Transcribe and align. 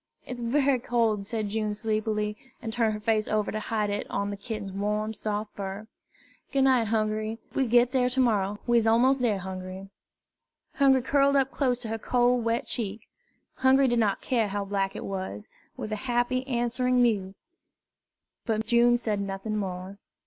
"It's 0.25 0.41
bery 0.41 0.79
cold," 0.79 1.27
said 1.27 1.49
June 1.49 1.75
sleepily, 1.75 2.35
and 2.59 2.73
turned 2.73 2.95
her 2.95 2.99
face 2.99 3.27
over 3.27 3.51
to 3.51 3.59
hide 3.59 3.91
it 3.91 4.09
on 4.09 4.31
the 4.31 4.35
kitten's 4.35 4.71
warm, 4.71 5.13
soft 5.13 5.55
fur. 5.55 5.85
"Goo' 6.51 6.63
night, 6.63 6.87
Hungry. 6.87 7.37
We'll 7.53 7.67
git 7.67 7.91
dar 7.91 8.09
to 8.09 8.19
mor 8.19 8.39
rer. 8.39 8.57
We's 8.65 8.87
mos' 8.87 9.17
dar, 9.17 9.37
Hungry." 9.37 9.91
Hungry 10.73 11.03
curled 11.03 11.35
up 11.35 11.51
close 11.51 11.77
to 11.83 11.89
her 11.89 11.99
cold, 11.99 12.43
wet 12.43 12.65
cheek 12.65 13.01
Hungry 13.57 13.87
did 13.87 13.99
not 13.99 14.21
care 14.21 14.47
how 14.47 14.65
black 14.65 14.95
it 14.95 15.05
was 15.05 15.49
with 15.77 15.91
a 15.91 15.95
happy 16.07 16.47
answering 16.47 16.99
mew; 16.99 17.35
but 18.47 18.65
June 18.65 18.97
said 18.97 19.21
nothing 19.21 19.55
more. 19.55 19.99